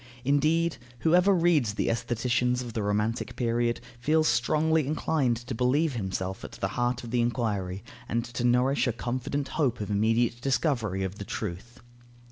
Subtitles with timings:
[0.25, 6.43] Indeed, whoever reads the aestheticians of the romantic period, feels strongly inclined to believe himself
[6.43, 11.03] at the heart of the enquiry and to nourish a confident hope of immediate discovery
[11.03, 11.81] of the truth.